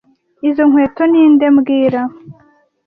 Izo 0.49 0.63
nkweto 0.69 1.03
ninde 1.11 1.45
mbwira 1.55 2.01